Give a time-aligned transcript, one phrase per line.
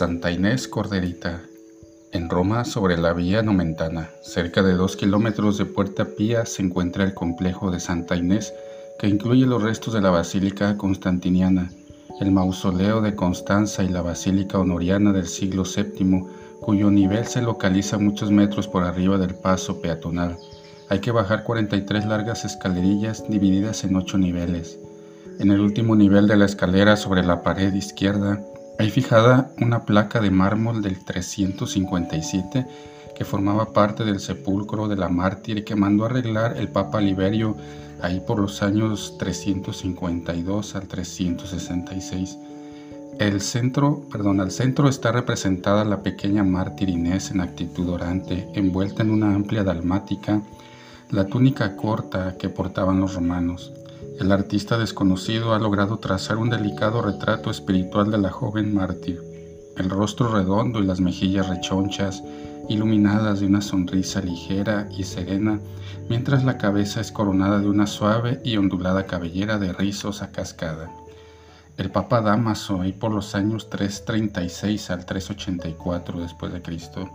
[0.00, 1.42] Santa Inés Corderita,
[2.12, 7.04] en Roma, sobre la vía Nomentana, cerca de dos kilómetros de Puerta Pía, se encuentra
[7.04, 8.54] el complejo de Santa Inés,
[8.98, 11.70] que incluye los restos de la Basílica Constantiniana,
[12.18, 16.24] el mausoleo de Constanza y la Basílica Honoriana del siglo VII,
[16.62, 20.38] cuyo nivel se localiza muchos metros por arriba del paso peatonal.
[20.88, 24.78] Hay que bajar 43 largas escalerillas divididas en ocho niveles.
[25.38, 28.42] En el último nivel de la escalera, sobre la pared izquierda,
[28.80, 32.66] hay fijada una placa de mármol del 357
[33.14, 37.58] que formaba parte del sepulcro de la mártir y que mandó arreglar el Papa Liberio
[38.00, 42.38] ahí por los años 352 al 366.
[43.18, 49.02] El centro, perdón, al centro está representada la pequeña mártir Inés en actitud orante, envuelta
[49.02, 50.40] en una amplia dalmática,
[51.10, 53.74] la túnica corta que portaban los romanos.
[54.20, 59.22] El artista desconocido ha logrado trazar un delicado retrato espiritual de la joven mártir.
[59.78, 62.22] El rostro redondo y las mejillas rechonchas,
[62.68, 65.58] iluminadas de una sonrisa ligera y serena,
[66.10, 70.90] mientras la cabeza es coronada de una suave y ondulada cabellera de rizos a cascada.
[71.78, 77.08] El Papa Damaso, ahí por los años 336 al 384 después de Cristo,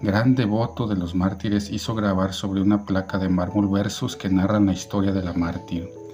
[0.00, 4.64] gran devoto de los mártires, hizo grabar sobre una placa de mármol versos que narran
[4.64, 6.05] la historia de la mártir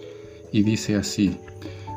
[0.53, 1.39] y dice así,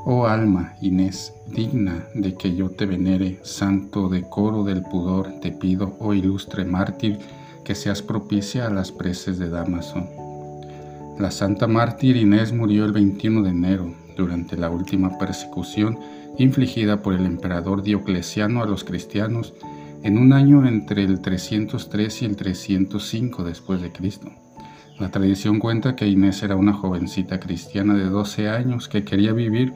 [0.06, 5.95] Oh alma, Inés, digna de que yo te venere, santo decoro del pudor, te pido,
[6.00, 7.17] oh ilustre mártir,
[7.64, 10.08] que seas propicia a las preces de Damaso.
[11.17, 16.00] La santa mártir Inés murió el 21 de enero, durante la última persecución
[16.38, 19.53] infligida por el emperador Diocleciano a los cristianos
[20.03, 24.30] en un año entre el 303 y el 305 después de Cristo.
[25.00, 29.74] La tradición cuenta que Inés era una jovencita cristiana de 12 años que quería vivir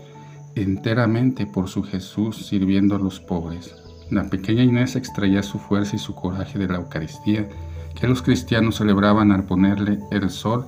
[0.56, 3.76] enteramente por su Jesús sirviendo a los pobres.
[4.10, 7.50] La pequeña Inés extraía su fuerza y su coraje de la Eucaristía
[8.00, 10.66] que los cristianos celebraban al ponerle el sol,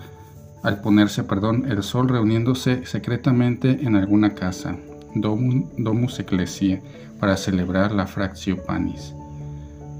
[0.63, 4.75] al ponerse, perdón, el sol reuniéndose secretamente en alguna casa,
[5.15, 6.81] domus ecclesia,
[7.21, 9.13] para celebrar la fractio panis.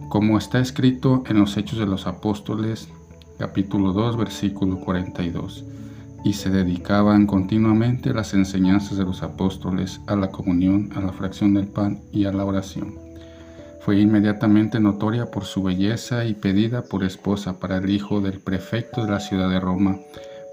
[0.10, 2.90] Como está escrito en los Hechos de los Apóstoles,
[3.42, 5.66] capítulo 2, versículo 42,
[6.24, 11.56] y se dedicaban continuamente las enseñanzas de los apóstoles, a la comunión, a la fracción
[11.56, 13.00] del pan y a la oración.
[13.80, 19.06] Fue inmediatamente notoria por su belleza y pedida por esposa para el hijo del prefecto
[19.06, 19.98] de la ciudad de Roma,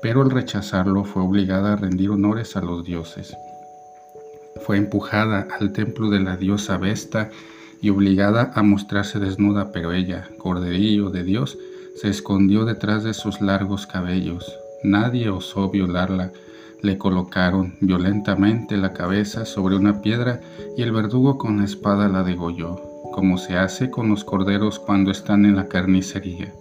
[0.01, 3.37] pero al rechazarlo fue obligada a rendir honores a los dioses.
[4.65, 7.29] Fue empujada al templo de la diosa Vesta
[7.83, 11.59] y obligada a mostrarse desnuda, pero ella, corderillo de Dios,
[12.01, 14.57] se escondió detrás de sus largos cabellos.
[14.85, 16.31] Nadie osó violarla.
[16.81, 20.41] Le colocaron violentamente la cabeza sobre una piedra
[20.77, 22.81] y el verdugo con la espada la degolló,
[23.13, 26.53] como se hace con los corderos cuando están en la carnicería.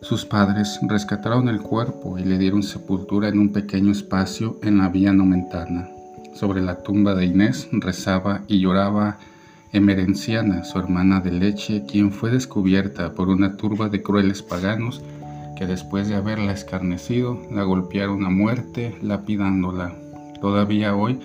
[0.00, 4.88] Sus padres rescataron el cuerpo y le dieron sepultura en un pequeño espacio en la
[4.88, 5.88] vía nomentana.
[6.34, 9.18] Sobre la tumba de Inés rezaba y lloraba
[9.72, 15.02] Emerenciana, su hermana de leche, quien fue descubierta por una turba de crueles paganos
[15.56, 19.94] que después de haberla escarnecido, la golpearon a muerte, lapidándola.
[20.42, 21.20] Todavía hoy,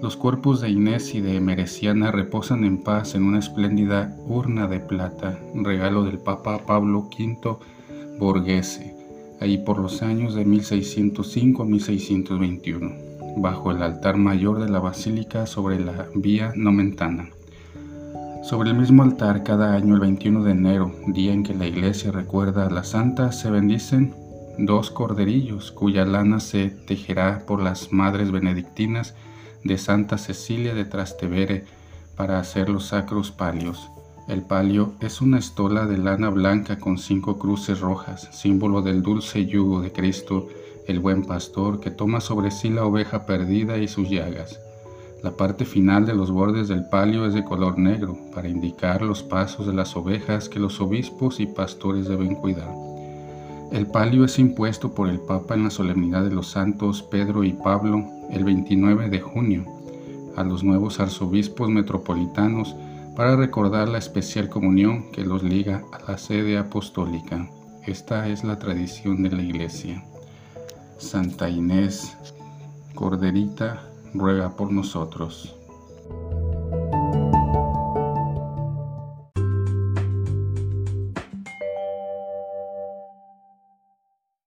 [0.00, 4.80] los cuerpos de Inés y de Emereciana reposan en paz en una espléndida urna de
[4.80, 7.58] plata, regalo del Papa Pablo V
[8.18, 8.94] Borghese,
[9.42, 12.94] ahí por los años de 1605 a 1621,
[13.36, 17.28] bajo el altar mayor de la basílica sobre la vía Nomentana.
[18.42, 22.10] Sobre el mismo altar, cada año el 21 de enero, día en que la iglesia
[22.10, 24.14] recuerda a la santa, se bendicen
[24.56, 29.14] dos corderillos cuya lana se tejerá por las madres benedictinas
[29.62, 31.66] de Santa Cecilia de Trastevere
[32.16, 33.90] para hacer los sacros palios.
[34.26, 39.44] El palio es una estola de lana blanca con cinco cruces rojas, símbolo del dulce
[39.44, 40.48] yugo de Cristo,
[40.86, 44.58] el buen pastor que toma sobre sí la oveja perdida y sus llagas.
[45.22, 49.22] La parte final de los bordes del palio es de color negro para indicar los
[49.22, 52.74] pasos de las ovejas que los obispos y pastores deben cuidar.
[53.70, 57.52] El palio es impuesto por el Papa en la solemnidad de los santos Pedro y
[57.52, 59.66] Pablo el 29 de junio
[60.36, 62.74] a los nuevos arzobispos metropolitanos
[63.14, 67.46] para recordar la especial comunión que los liga a la sede apostólica.
[67.86, 70.02] Esta es la tradición de la Iglesia.
[70.96, 72.16] Santa Inés,
[72.94, 75.59] Corderita, ruega por nosotros.